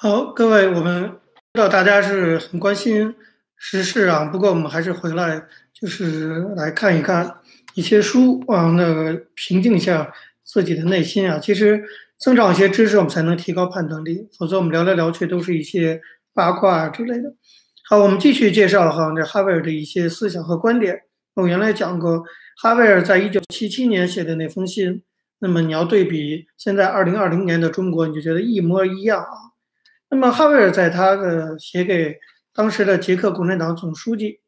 [0.00, 1.10] 好，各位，我们
[1.54, 3.16] 知道大家是很关心
[3.56, 7.40] 时事啊，不过我们还是回来就是来看一看
[7.74, 10.08] 一些书啊，那个平静一下
[10.44, 11.40] 自己的内心啊。
[11.40, 11.82] 其实
[12.16, 16.00] 增长一些知识，我们才能提高判断力，否则我们聊来聊去都是一些
[16.32, 17.34] 八卦之类的。
[17.88, 20.96] 好，我们继续介绍哈，这哈维尔的一些思想和观点。
[21.34, 22.22] 我原来讲过，
[22.62, 25.02] 哈维尔在一九七七年写的那封信，
[25.40, 29.57] 那么你要对比现在二零二零年的中国，你就觉得一模一样啊。
[30.10, 32.16] 那么，哈维尔在他的写给
[32.54, 34.40] 当时的捷克共产党总书记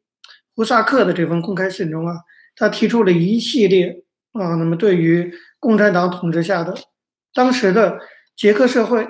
[0.55, 2.15] 胡萨克的这封公开信中啊，
[2.55, 4.03] 他提出了一系列
[4.33, 6.75] 啊，那么对于共产党统治下的
[7.31, 7.99] 当时的
[8.35, 9.07] 捷克社会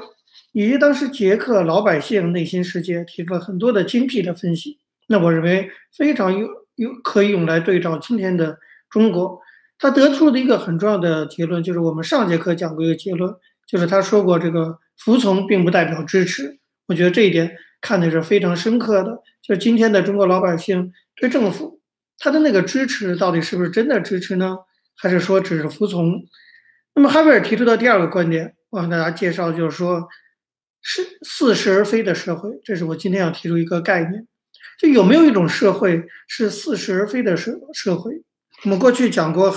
[0.51, 4.77] 以及当时捷克老百姓内心世界，提出了很多的精辟的分析。
[5.07, 9.39] 那我认为非常有有可以用来对照今天的中国。
[9.79, 13.33] 他得出的一个很重要的结论，就是我们上节课讲过一个结论，
[13.65, 14.77] 就是他说过这个。
[15.03, 19.23] 服从并不代表支持，我觉得这一点看的是非常深刻的。
[19.41, 21.81] 就今天的中国老百姓对政府，
[22.19, 24.57] 他的那个支持到底是不是真的支持呢？
[24.95, 26.23] 还是说只是服从？
[26.93, 30.07] 那么哈维尔提出的第二个观点，我向大家介绍，就是说
[30.81, 32.51] 是似是而非的社会。
[32.63, 34.27] 这是我今天要提出一个概念，
[34.77, 38.21] 就有没有一种社会是似是而非的社社会？
[38.63, 39.55] 我们过去讲过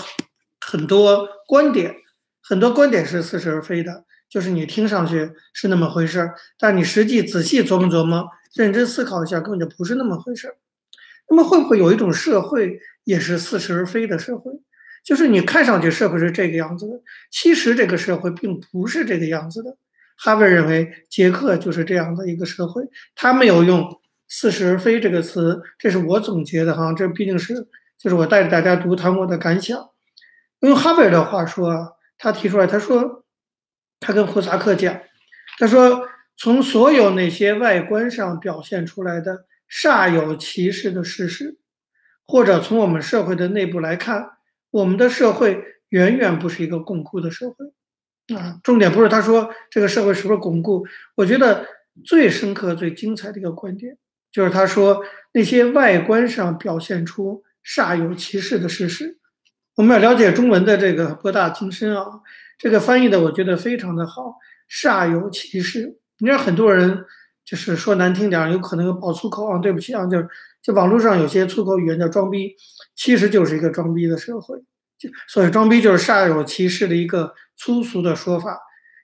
[0.61, 1.95] 很多观点，
[2.43, 4.05] 很多观点是似是而非的。
[4.29, 10.57] 就是你听上去是那么回事儿，但你实际仔细琢磨琢磨，认真思考一下，根本就不是那么回事儿。
[11.29, 14.53] 那么会不会有一种社会也是似是而非的社会？
[15.05, 19.77] 就是你看上去社会是这个样子的，其实这个社会并不是这个样子的。
[20.17, 22.83] 哈维认为捷克就是这样的一个社会，
[23.15, 27.67] 他没有用“似是而非”这个词，这是我总结的哈，这毕竟是
[27.99, 29.91] 就是我带着大家读谈我的感想。
[30.61, 33.24] 用哈维的话说，他提出来，他说。
[34.01, 35.01] 他跟胡萨克讲，
[35.59, 36.07] 他说
[36.37, 41.57] ：“从所有那些外观上表现出来的煞有其事的事实，
[42.27, 44.33] 或者从我们社会的内部来看，
[44.71, 48.37] 我们的社会远远不是一个巩固的社会。
[48.37, 51.67] 啊，重点不是他说这个社会是不是巩固，我觉得
[52.05, 53.97] 最深刻、最精彩的一个观点，
[54.31, 55.03] 就是他说
[55.33, 59.19] 那些外观上表现出煞有其事的事实。
[59.77, 62.21] 我们要了解中文的这个博大精深啊。”
[62.65, 64.37] 这个翻译的我觉得非常的好，
[64.71, 65.99] 煞有其事。
[66.17, 67.05] 你看很多人
[67.45, 70.27] 就是说难听点，有可能爆粗口啊，对不起啊，就是
[70.63, 72.55] 就网络上有些粗口语言叫装逼，
[72.97, 74.57] 其实就是一个装逼的社会。
[74.99, 78.59] 就所以装逼就是煞有其事的一个粗俗的说法。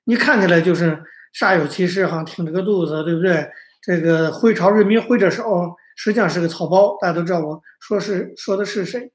[0.05, 0.99] 你看起来就是
[1.39, 3.47] 煞有其事哈，挺着个肚子，对不对？
[3.83, 6.97] 这个挥朝人民挥着手，实际上是个草包。
[6.99, 9.13] 大家都知道我说是说的是谁。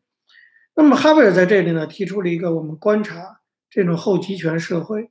[0.76, 3.40] 那么哈维尔在这里呢，提出了一个我们观察。
[3.76, 5.10] 这种后集权社会，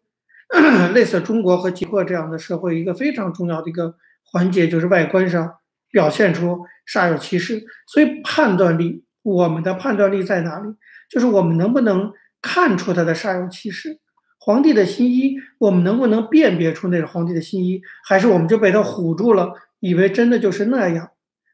[0.94, 3.94] 类似中国和捷克这样的社会，一个非常重要的一个
[4.24, 5.56] 环节就是外观上
[5.90, 6.60] 表现出
[6.90, 7.62] 煞有其事。
[7.86, 10.74] 所以判断力，我们的判断力在哪里？
[11.10, 12.10] 就是我们能不能
[12.40, 14.00] 看出他的煞有其事？
[14.38, 17.82] 皇帝的新衣，我们能不能辨别出那是皇帝的新衣？
[18.08, 21.10] 还是我们就被他唬住了，以为真的就是那样？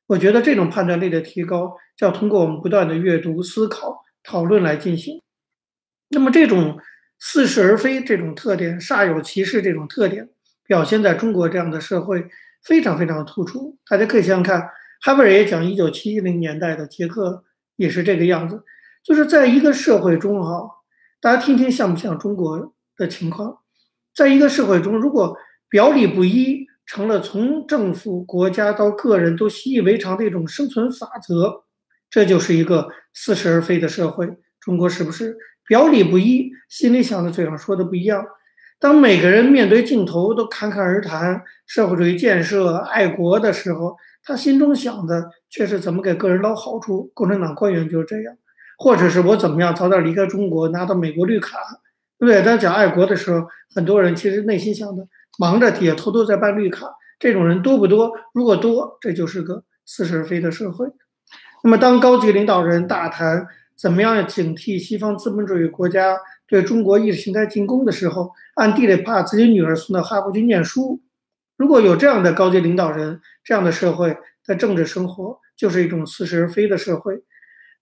[0.07, 5.21] 我觉得这种判断力的提高，就要通过我们不断的阅读、思考、讨论来进行。
[6.11, 6.79] 那么这种。
[7.21, 10.29] 似是而非这种特点，煞有其事这种特点，
[10.67, 12.27] 表现在中国这样的社会
[12.65, 13.79] 非常非常突出。
[13.87, 14.69] 大家可以想想看，
[15.03, 17.45] 哈维尔也讲，一九七零年代的捷克
[17.77, 18.65] 也是这个样子，
[19.05, 20.69] 就是在一个社会中，哈，
[21.21, 23.59] 大家听听像不像中国的情况？
[24.15, 25.37] 在一个社会中，如果
[25.69, 31.65] 表里不一成了从政府、国家到个人都习以为常的一种生存法则，
[32.09, 34.27] 这就是一个似是而非的社会。
[34.59, 35.37] 中国是不是？
[35.71, 38.27] 表里不一，心里想的嘴上说的不一样。
[38.81, 47.13] 当每个人面对镜头都侃侃而谈社会主义建设、爱国的时候，他心中想的却是怎么给个人捞好处。
[47.15, 48.35] 共产党官员就是这样，
[48.79, 51.57] 或者是我怎么样早点离开中国，拿到美国绿卡，
[52.19, 52.43] 对不对？
[52.43, 55.07] 当讲爱国的时候，很多人其实内心想的
[55.39, 56.89] 忙着底下偷偷在办绿卡。
[57.21, 58.11] 这种人多不多？
[58.35, 60.89] 如果多，这就是个似是而非的社会。
[61.63, 63.47] 那么，当高级领导人大谈。
[63.81, 66.15] 怎么样警惕西方资本主义国家
[66.47, 71.01] 对中国意识形态进攻的时候，暗地里把自己女儿送到哈佛去念书？
[71.57, 77.23] 如果有这样的高级领导人，这样的社会的政治生活就是一种似是而非的社会。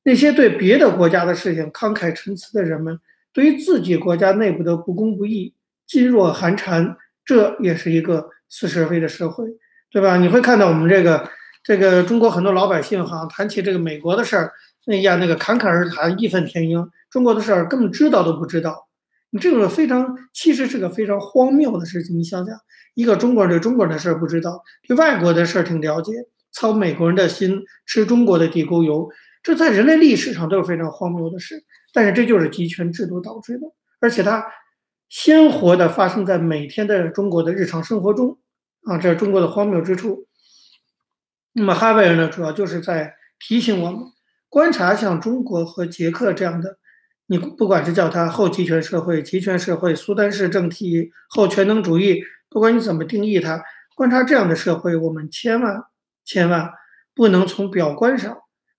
[0.05, 3.01] 那些对别的国家的事情慷慨陈词的人们，
[3.33, 5.53] 对于自己国家内部的不公不义
[5.89, 9.45] 噤若寒蝉，这也是一个似是而非的社会，
[9.91, 10.17] 对吧？
[10.17, 11.29] 你会看到我们这个
[11.65, 14.53] 这个中国很多老百姓哈，谈起这个美国的事儿。
[14.87, 16.89] 哎呀，那个侃侃而谈，义愤填膺。
[17.11, 18.89] 中国的事儿根本知道都不知道。
[19.31, 22.17] 你这个非常其实是个非常荒谬的事情。
[22.19, 22.57] 你想想，
[22.95, 26.13] 一个中国人对中国人的事儿不知道，对外国的事儿挺了解，
[26.53, 29.07] 操美国人的心，吃中国的地沟油，
[29.43, 31.63] 这在人类历史上都是非常荒谬的事。
[31.93, 33.67] 但是这就是集权制度导致的，
[34.01, 34.45] 而且它
[35.11, 38.39] 鲜活的发生在每天的中国的日常生活中
[38.85, 40.27] 啊，这是中国的荒谬之处。
[41.53, 44.01] 那么哈维尔呢，主要就是在提醒我们，
[44.49, 46.79] 观察像中国和捷克这样的，
[47.27, 53.63] 你不管是叫它后集权社会、集权社会、苏丹式政体、后全能主义，不管你怎么定义它，
[53.95, 55.85] 观察这样的社会，我们千万
[56.25, 56.71] 千万
[57.15, 58.37] 不能从表观上、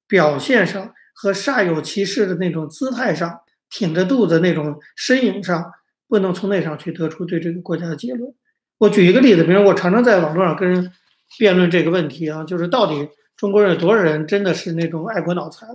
[0.08, 0.94] 表现上。
[1.22, 5.70] 和煞有其事的那种姿态上，挺着肚子那种身影上，
[6.08, 8.34] 不能从那上去得出对这个国家的结论。
[8.78, 10.90] 我举一个例子，比如我常常在网络上跟人
[11.38, 13.10] 辩论这个问题啊，就是到底
[13.40, 15.70] 中国人有多少人真的是那种爱国脑残？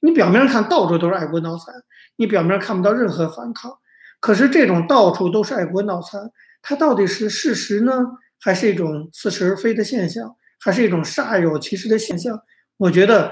[0.00, 1.74] 你表面看到处都是爱国脑残，
[2.16, 3.70] 你表面看不到任何反抗，
[4.18, 6.30] 可是这种到处都是爱国脑残，
[6.62, 7.92] 它到底是事实呢，
[8.40, 12.42] 还是一种似是而非的现象，还是一种煞有其事的现象？
[12.78, 13.30] 我觉得。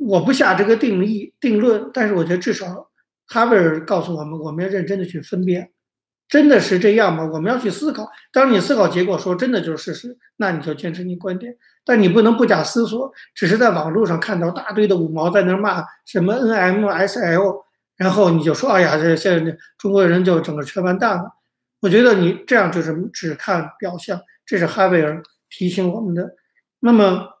[0.00, 2.90] 我不下这个定义定论，但是我觉得至少
[3.28, 5.70] 哈维尔告诉我们，我们要认真的去分辨，
[6.28, 7.28] 真的是这样吗？
[7.32, 8.10] 我们要去思考。
[8.32, 17.62] 当你思考结果说真的就是事实，那你就坚持你观点，但你不能不假思索，只是在网络上看到大堆的五毛在那骂什么 NMSL，
[17.96, 21.30] 然后你就说哎呀，这现在中国人就整个全完蛋了。
[21.80, 26.34] 我觉得你这样就是只看表象，这是哈维尔提醒我们的。
[26.80, 27.32] 那么。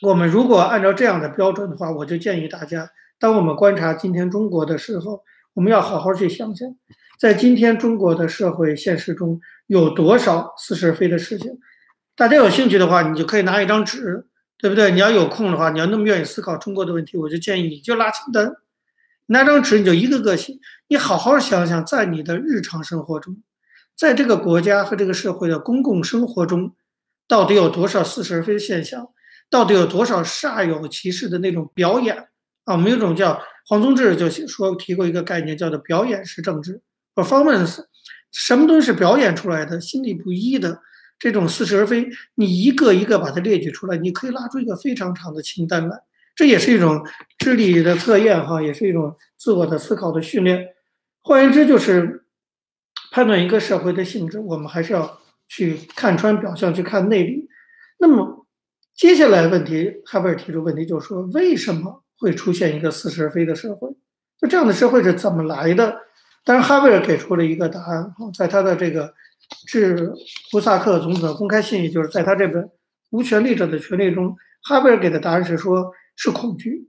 [0.00, 5.22] 我们如果按照这样的标准的话，我就建议大家，当我们观察今天中国的时候，
[5.54, 6.68] 我们要好好去想想，
[7.18, 11.58] 在今天中国的社会现实中有多少似是而非的事情。
[12.14, 14.26] 大家有兴趣的话，你就可以拿一张纸，
[14.58, 14.90] 对不对？
[14.90, 18.52] 你要有空的话，你要那么愿意思考中国的问题，我就建议你就拉清单，
[19.26, 20.54] 拿张纸你就一个个写，
[20.88, 23.42] 你好好想想，在你的日常生活中，
[23.96, 26.74] 在这个国家和这个社会的公共生活中，
[27.26, 29.08] 到底有多少似是而非的现象？
[29.50, 32.28] 到底有多少煞有其事的那种表演
[32.64, 32.74] 啊？
[32.74, 36.80] 我们有种叫黄宗智就说提过一个概念，叫做表演式政治
[37.14, 37.84] （performance）。
[38.30, 39.80] 什么东西是表演出来的？
[39.80, 40.80] 心理不一的
[41.18, 46.02] 这种似是而非，你一个一个把它列举出来，你可以拉出一个非常长的清单来。
[46.34, 47.04] 这也是一种
[47.38, 50.68] 智力的测验哈，也是一种自我的思考的训练。
[51.22, 52.24] 换言之，就是
[53.10, 57.48] 判断一个社会的性质，我们还是要去看穿表象，去看内里。
[57.98, 58.40] 那么。
[58.94, 63.90] 接下来问题，哈维尔提出问题，就是说为什么会出现一个似是而非的社会？
[64.40, 65.98] 就这样的社会是怎么来的？
[66.44, 69.12] 当然，哈维尔给出了一个答案，在他的这个
[69.66, 70.12] 致
[70.50, 72.62] 胡萨克总统的公开信，也就是在他这本
[73.10, 76.88] 《无权利者的权利》中，哈维尔给的答案是说，是恐惧。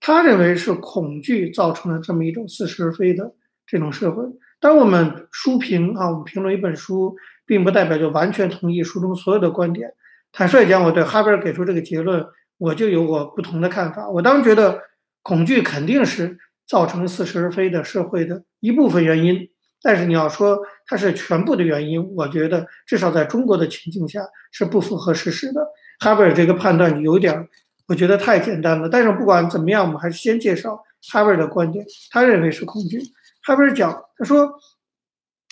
[0.00, 3.34] 他认为是恐惧造成了这么一种似是而非的
[3.66, 4.22] 这种社会。
[4.60, 7.16] 当我们书评啊，我们评论一本书，
[7.46, 9.92] 并不代表就完全同意书中所有的观点。
[10.32, 12.24] 坦率讲，我对哈维尔给出这个结论，
[12.62, 14.08] 我就有我不同的看法。
[14.08, 14.80] 我当然觉得
[15.22, 19.48] 恐惧肯定是造成似是而非的社会的一部分原因，
[19.82, 24.20] 但是你要说它是全部的原因，我觉得至少在中国的情境下
[24.52, 25.66] 是不符合事实的。
[25.98, 27.48] 哈维尔这个判断有点，
[27.88, 28.88] 我觉得太简单了。
[28.88, 30.80] 但是不管怎么样，我们还是先介绍
[31.12, 31.84] 哈维尔的观点。
[32.10, 33.00] 他认为是恐惧。
[33.42, 34.52] 哈维尔讲，他说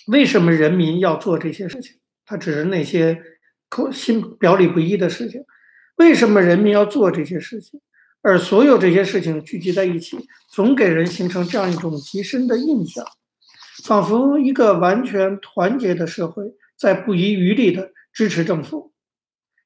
[0.06, 1.96] 为什么人民要做这些事情？
[2.24, 3.20] 他指的那些。
[3.72, 5.44] 口心表里不一的事情，
[6.00, 7.78] 为什么人民要做这些事情？
[8.22, 10.16] 而所有这些事情聚集在一起，
[10.48, 13.04] 总给人形成这样一种极深的印象，
[13.84, 18.94] 仿佛一个完全团结的社会在不遗余力地支持政府。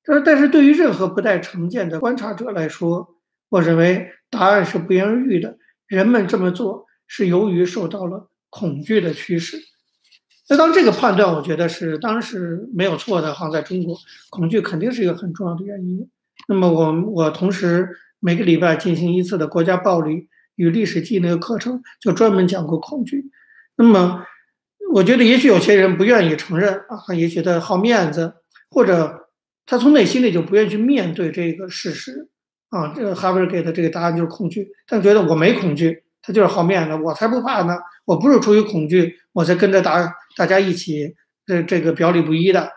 [0.04, 3.14] 但是，但是对于任何不带成见的观察者来说，
[3.48, 9.56] 我认为答案是不言而喻的：人们这么做是由于受到了恐惧的驱使。
[10.48, 13.32] 那当这个判断，我觉得是当时没有错的。
[13.32, 13.96] 好像在中国，
[14.30, 16.10] 恐惧肯定是一个很重要的原因。
[16.48, 17.88] 那么我我同时
[18.20, 23.30] 每个礼拜进行一次的国家暴力与历史记忆那个课程，就专门讲过恐惧。
[23.76, 24.24] 那么
[24.92, 28.34] 我觉得，也许有些人不愿意承认啊，也许他好面子，
[28.70, 29.28] 或者
[29.66, 32.28] 他从内心里就不愿意去面对这个事实
[32.68, 32.92] 啊。
[32.94, 37.76] 这个哈维尔给的这个答案就是恐惧，他觉得我没恐惧，他就是好面子，我才不怕呢。
[38.04, 41.14] 我不是出于恐惧，我才跟着大大家一起，
[41.46, 42.70] 这这个表里不一的，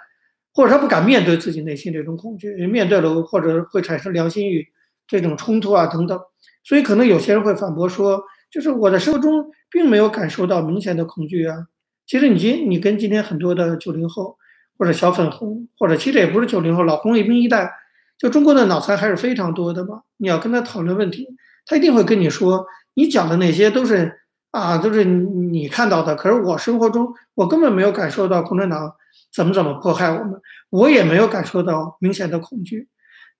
[0.57, 4.67] 或者他不敢面对自己内心这种恐惧，面对了或者会产生良心与
[5.07, 6.19] 这种冲突啊等等，
[6.63, 11.67] 所以可能有些人会反驳说，就是我在生活中并没有感受到明显的恐惧啊。
[12.07, 14.35] 其实你今你跟今天很多的九零后
[14.79, 17.71] 或者小粉红，或者其实也不是九零后，老红卫兵一代，
[18.17, 20.01] 就中国的脑残还是非常多的嘛。
[20.17, 21.27] 你要跟他讨论问题，
[21.67, 24.21] 他一定会跟你说，你讲的那些都是。
[24.49, 26.15] 啊，都是你看到的。
[26.15, 28.91] 可是我生活中，我根本没有感受到共产党
[29.33, 32.89] 怎么怎么迫害我们，我也没有感受到明显的恐惧。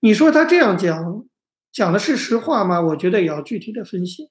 [0.00, 1.24] 你说他这样讲，
[1.72, 2.80] 讲的是实话吗？
[2.80, 4.30] 我觉得也要具体的分析。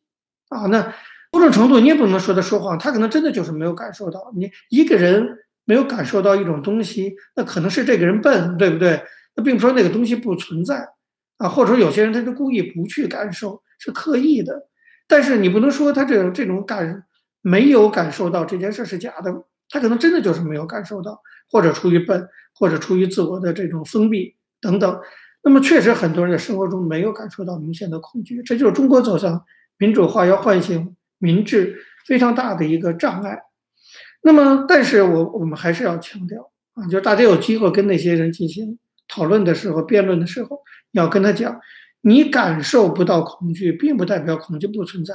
[0.49, 0.93] 啊，那
[1.31, 4.31] 某种程度你也不能说他说谎，他可能真的就是没有感受到。
[4.35, 5.27] 你一个人
[5.65, 9.03] 没有感受到一种东西，那可能是这个人笨，对不对？
[9.35, 10.87] 那并不说那个东西不存在
[11.37, 14.69] 啊，或者说有些人他就故意不去感受，是刻意的。
[15.05, 17.03] 但是你不能说他这种这种感
[17.41, 19.31] 没有感受到这件事是假的，
[19.69, 24.99] 他可能真的就是没有感受到，或者出于笨，或者出于自我的这种封闭等等。
[25.43, 29.43] 那么确实很多人在生活中没有感受到明显的恐惧，这就是中国走向。
[29.79, 31.77] 民主化要唤醒民智，
[32.07, 33.39] 非常大的一个障碍。
[34.23, 40.59] 那么，但是我我们还是要强调啊，就是大家有机会跟那些人进行讨论的时候、辩论的时候，
[40.93, 41.61] 要跟他讲，
[42.01, 45.13] 你感受不到恐惧，并不代表恐惧不存在，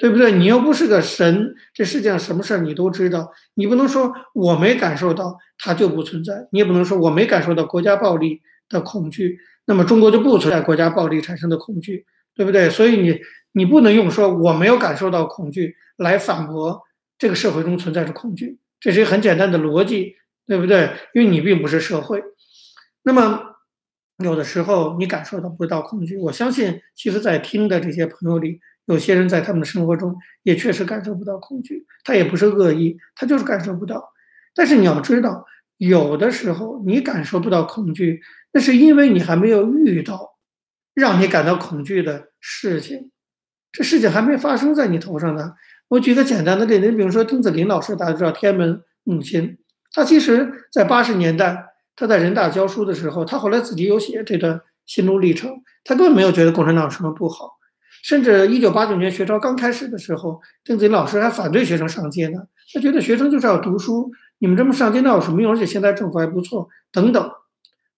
[0.00, 0.32] 对不对？
[0.32, 8.40] 你又不是个神，这世界上什么事儿你都知道，你不能说我没感受到它就不存在，你也不能说我没感受到国家暴力
[8.70, 12.70] 的恐惧，那么中国就不存在国家暴力产生的恐惧，对不对？
[12.70, 13.20] 所以你。
[13.52, 16.80] 你不能用说我没有感受到恐惧来反驳
[17.18, 20.14] 这个社会中存在着恐惧，这是一个很简单的逻辑，
[20.46, 20.88] 对不对？
[21.14, 22.22] 因为你并不是社会。
[23.02, 23.42] 那么
[24.18, 34.12] 有的时候你感受到不到恐惧，我相信，其实，在听的这些朋友里，有些人在他们的生活中也确实感受不到恐惧，他也不是恶意，他就是感受不到。
[34.54, 38.20] 但是你要知道，有的时候你感受不到恐惧，
[38.52, 40.36] 那是因为你还没有遇到
[40.92, 43.12] 让你感到恐惧的事情。
[43.72, 45.52] 这事情还没发生在你头上呢。
[45.86, 49.58] 我举个简单的例子，你比如说丁子霖老师，大家知道天安门母亲，
[49.92, 57.58] 他其实在八十年代他在人大教书的时候，他后来自己有写这段心路历程，他根本没有觉得共产党什么不好，
[58.02, 62.40] 甚至一九八九年学潮刚开始的时候，丁子霖老师还反对学生上街呢，
[62.72, 65.52] 他觉得学生就是要读书，你们这么上街那有什么用？
[65.52, 67.30] 而且现在政府还不错，等等。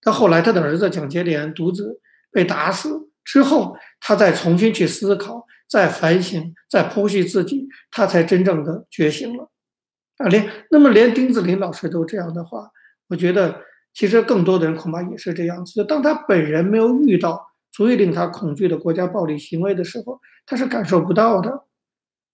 [0.03, 5.47] 到后来他的儿子蒋洁莲独子被打死之后，他再重新去思考。
[5.69, 9.49] 再反省，再剖析自己，他才真正的觉醒了，
[10.19, 12.69] 啊，连那么连丁子霖老师都这样的话，
[13.09, 13.59] 我觉得
[13.95, 15.83] 其实更多的人恐怕也是这样子。
[15.87, 21.65] 当他本人没有遇到足以令他恐惧的国家暴力行为的时候，他是感受不到的。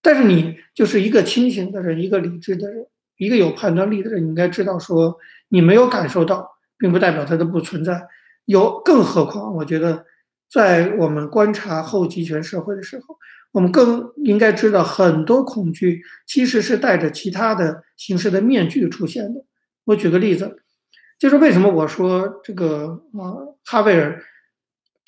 [0.01, 2.85] 但是你就是一个清醒的人，一个理智的人，
[3.17, 5.17] 一个有判断力的人，应该知道说，
[5.47, 8.07] 你没有感受到，并不代表它的不存在。
[8.45, 10.05] 有，更何况，我觉得。
[10.51, 13.19] 在我们观察后集权社会的时候，
[13.51, 19.45] 我们更应该知道，很多恐惧其实是带着其他的形式的面具出现的。
[19.83, 20.63] 我举个例子，
[21.19, 24.19] 就是为什么我说这个啊，哈维尔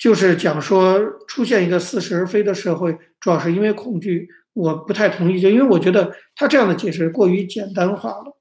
[0.02, 4.28] 就是讲说出现一个似是而非的社会，主要是因为恐惧。
[4.52, 8.36] 我不太同意，就因为我觉得他这样的解释过于简单化了。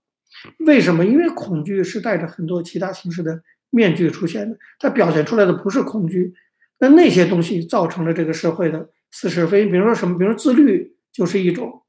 [0.65, 1.05] 为什么？
[1.05, 3.39] 因为恐惧是带着很多其他形式的
[3.69, 6.33] 面具出现的，它表现出来的不是恐惧。
[6.79, 11.83] 那那些东西造成了这个社会的似是非，比如说什么，比如说自律就是一种，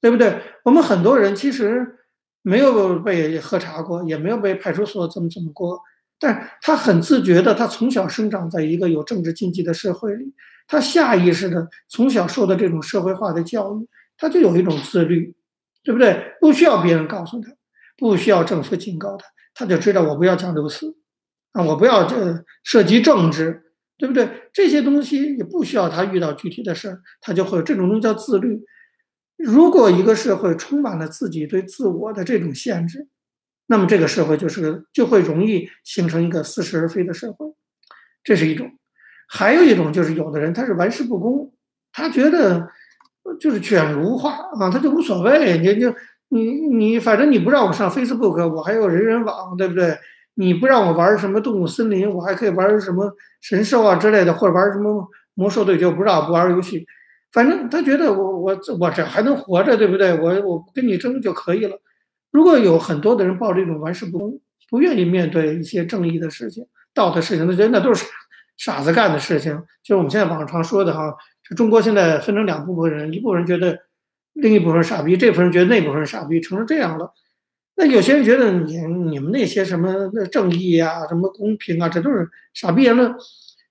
[0.00, 0.38] 对不对？
[0.64, 1.98] 我们很多人其实
[2.42, 5.82] 没有被喝茶过，也没有被派出所怎么怎么过，
[6.18, 10.34] 但他很自觉的，他从小生长在一个有政治禁忌的社会里，
[10.66, 15.34] 他下意识的从小受的这种社会化的教育，他就有一种自律，
[15.82, 16.34] 对不对？
[16.40, 17.50] 不需要别人告诉他，
[17.96, 20.96] 不需要政府警告他，他就知道我不要讲流死
[21.52, 23.62] 啊，我不要这涉及政治。
[23.98, 24.28] 对不对？
[24.52, 28.62] 这些东西也不需要他遇到具体的事儿，他就会有这种东西叫自律。
[29.38, 33.08] 如果一个社会充满了自己对自我的这种限制，
[33.66, 37.46] 那么这个社会就是就会容易形成一个似是而非的社会，
[38.22, 38.70] 这是一种。
[39.28, 41.52] 还有一种就是有的人他是玩世不恭，
[41.92, 42.68] 他觉得
[43.40, 45.92] 就是犬儒化啊，他就无所谓，你就
[46.28, 49.98] 你你反正你不让我上 Facebook，我还有人人网，对不对？
[50.34, 56.86] 你不让我玩什么动物森林，我还可以玩什么神兽啊之类的，或者玩什么魔兽对决，不让我不玩游戏。
[57.32, 60.12] 反正他觉得我我我这还能活着，对不对？
[60.20, 61.80] 我我跟你争就可以了。
[62.36, 64.38] 如果有很多的人抱着一种玩世不恭，
[64.68, 68.04] 不愿意面对一些正义的事情、道德事情，他觉得那都是
[68.58, 69.54] 傻傻子干的事情。
[69.82, 73.78] 就是我们现在网上常说的哈，这中国现在分成两部分人，一部分人觉得
[74.34, 77.10] 另一部分傻逼，这部分人觉得那部分傻逼，成了这样了。
[77.74, 83.14] 那有些人觉得你你们那些什么正义啊、什么公平啊，这都是傻逼言论，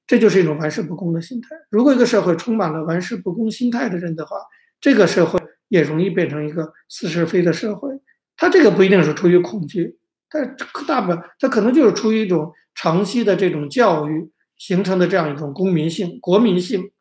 [0.08, 1.50] 这就是一种玩世不恭的心态。
[1.70, 4.38] 如果一个社会充满了玩世不恭心态的人的话，
[4.82, 7.95] 这个社会也容易变成一个似是非的社会。
[8.38, 9.98] 他这个不一定是出于恐惧，
[10.30, 10.56] 但
[10.88, 16.92] 大部分他可能就是出于一种长期的这种教育形成的这样一种公民性、国民性。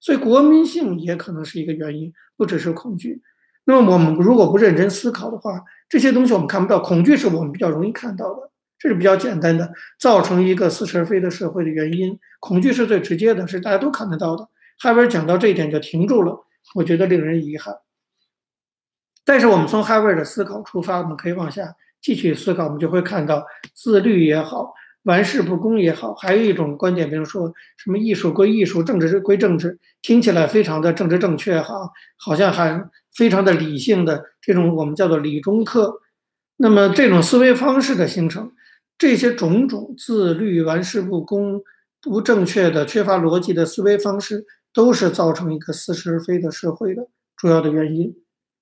[0.00, 3.20] 所以国民性也可能是一个原因，不只是恐惧。
[3.64, 6.80] 那么我们如果不认真思考的话，这些东西我们看不到。
[6.80, 12.18] 恐惧是我们比较容易看到的，这是比较简单的，造成一个似是而非的社会的原因。
[12.40, 14.48] 恐惧是最直接的，是大家都看得到的。
[14.78, 17.74] 哈维尔讲到这一点就停住了，我觉得令人遗憾。
[19.24, 24.72] 但是我们从哈维尔的思考出发，我们可以往下继续思考，我们就会看到自律也好。
[25.04, 36.00] 玩世不恭也好，还有一种观点，比如说什么艺术归艺术，政治归政治，听起来非常的政治正确哈，好像还非常的理性的这种我们叫做理中客。
[36.58, 38.52] 那么这种思维方式的形成，
[38.98, 41.62] 这些种种自律、玩世不恭、
[42.02, 47.08] 不正确的、缺乏逻辑的思维方式，都是造成一个似是而非的社会的
[47.38, 48.14] 主要的原因。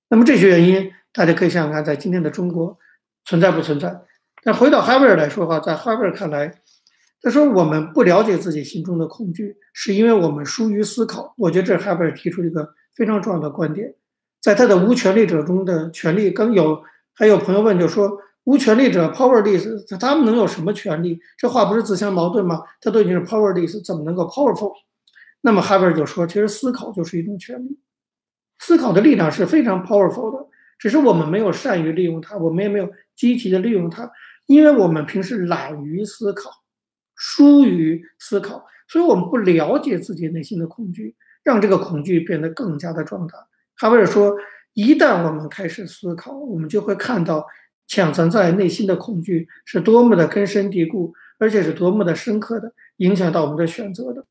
[0.08, 2.78] 那么这些原因，大家可以想想看，在今天的中国
[3.24, 4.00] 存在不存在？
[4.42, 6.60] 但回到哈维尔来说的话，在哈维尔看来，
[7.20, 11.34] 他说我们不了解自己心中的恐惧，是因为我们疏于思考。
[11.36, 13.94] 我觉得这是哈维尔提出一个非常重要的观点。
[14.40, 16.80] 在他的无权力者中的权利，刚有
[17.12, 21.20] 还有朋友问，就说无权力者 powerless，他们能有什么权利？
[21.36, 22.62] 这话不是自相矛盾吗？
[22.80, 24.72] 他都已经是 powerless，怎么能够 powerful？
[25.40, 27.78] 那么哈维尔就说，其实思考就是一种权利，
[28.58, 30.46] 思考的力量是非常 powerful 的，
[30.78, 34.10] 只是我们没有善于利用它，我们也没有积极的利用它。
[34.46, 36.50] 因为我们平时懒于思考，
[37.14, 43.46] 疏于思考，所以我们不了解自己内心的恐惧，让这个恐惧变得更加的壮大。
[43.76, 44.34] 哈维尔说，
[44.72, 47.46] 一旦我们开始思考，我们就会看到
[47.86, 54.24] 潜藏在内心的恐惧是多么的根深蒂固，而且是多么的深刻的影响到我们的选择的。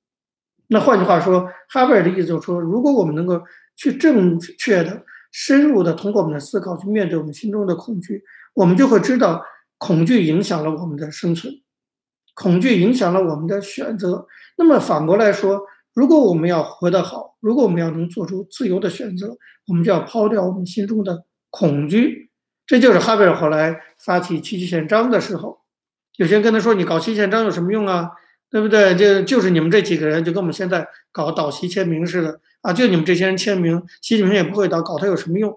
[0.67, 3.41] 那换句话说，哈维尔的意思就是说，如果我们能够
[3.77, 8.21] 去正确的、深入的通过我们的思考去面对我们心中的恐惧，
[8.53, 9.41] 我们就会知道。
[9.79, 11.53] 恐惧影响了我们的生存，
[12.33, 14.25] 恐惧影响了我们的选择。
[14.57, 15.61] 那么反过来说，
[15.93, 22.31] 如果我们要活得好，如果我们要能做出自由的选择，我们就要抛掉我们心中的恐惧。
[22.65, 25.59] 这就是哈维尔后来发起七七宪章的时候，
[26.15, 28.09] 有些人跟他说：“你搞七七宪章有什么用啊？
[28.49, 28.95] 对不对？
[28.95, 32.73] 就就是你们这几个人，就跟我们现在搞导习签名似的啊！
[32.73, 35.55] 就你们这些人签名，习近平也不会倒，搞他有什么用？”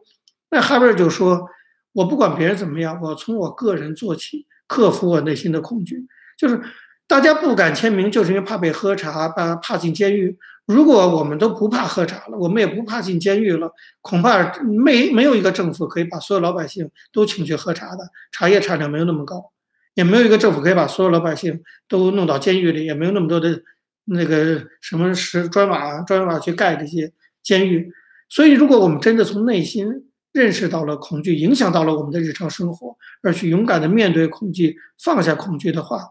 [0.51, 1.49] 那哈维尔就说。
[1.93, 6.07] 我不管别人怎么样，我从我个人做起，克服我内心的恐惧。
[6.39, 6.63] 就是
[7.09, 10.39] 大家不敢签名，就是因为怕被喝茶，怕怕进监狱。
[10.67, 18.09] 如果我们都不怕喝茶了，我们也不怕进监狱了，恐怕没没有一个政府可以把所有老百姓都请去喝茶的。
[18.31, 19.51] 茶叶产量没有那么高，
[19.95, 23.63] 也没有一个政府可以把所有老百姓都弄到监狱里，也没有那么多的
[24.11, 27.91] 那个什么石砖瓦砖瓦去盖这些监狱。
[28.29, 29.87] 所以，如果我们真的从内心，
[30.33, 36.07] 认识到了恐惧影响到了我们的日常生活，而去勇敢的面对恐惧，放下恐惧的话，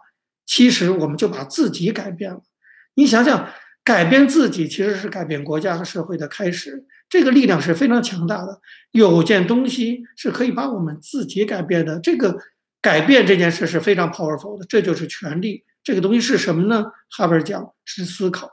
[0.46, 2.42] 其实我们就把自己改变了。
[2.96, 3.48] 你想想，
[3.86, 8.60] 改变自己其实是改变国家和社会的开始，这个力量是非常强大的。
[8.92, 12.38] 有件东西是可以把我们自己改变的，这个
[12.82, 15.64] 改变这件事是非常 powerful 的，这就是权利。
[15.90, 16.86] 这个东西是什么呢？
[17.10, 18.48] 哈维尔讲是思考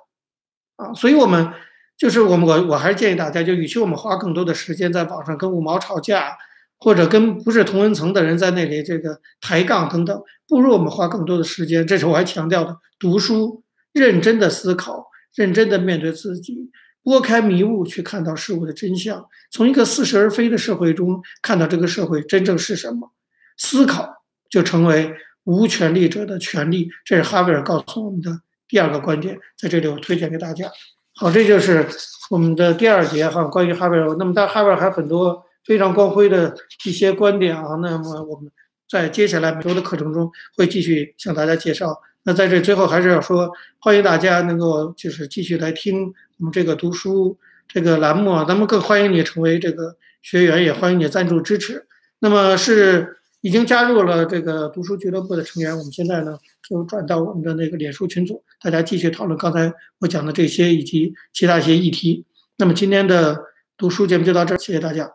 [0.77, 1.53] 啊，所以我们。
[1.99, 6.37] 就是我们我我还是建议大家，就与其我们花更多的时间在网上跟五毛吵架，
[6.79, 16.71] 或者跟不是同文层的人在那里这个抬杠等等，不如我们花更多的时间，这是我还强调的，读书，认真的思考，认真的面对自己，
[17.03, 23.11] 拨开迷雾去看到事物的真相，从一个似是而非的社会中看到这个社会真正是什么，
[23.57, 24.07] 思考
[24.51, 25.15] 就成为
[25.47, 30.69] 无权力者的权利，这是哈维尔告诉我们的第二个观点，在这里我推荐给大家。
[31.15, 31.87] 好，这就是
[32.31, 34.17] 我们的第二节哈，关于哈维尔。
[34.19, 36.53] 那么，但哈维尔还有很多非常光辉的
[36.85, 37.77] 一些观点啊。
[37.81, 38.51] 那么，我们
[38.91, 41.97] 在接下来每周的课程中会继续向大家介绍。
[42.25, 48.45] 那在这最后，还是要说，欢迎大家能够就是继续来听我们这个读书这个栏目啊。
[48.45, 51.87] 咱们更欢迎你成为这个学员，也欢迎你赞助支持。
[52.19, 53.13] 那么是。
[53.47, 56.37] 已经加入了这个读书俱乐部的成员，我们现在呢
[56.69, 62.25] 就转到我们的那个脸书群组，大家继续讨论刚才我讲的这些以及其他一些议题。
[62.57, 63.39] 那么今天的
[63.77, 65.13] 读书节目就到这儿，谢谢大家。